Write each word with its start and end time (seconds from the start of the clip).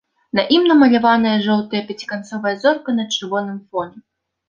На 0.37 0.45
ім 0.55 0.63
намаляваная 0.71 1.35
жоўтая 1.47 1.83
пяціканцовая 1.91 2.57
зорка 2.65 2.99
на 2.99 3.09
чырвоным 3.15 3.65
фоне. 3.69 3.97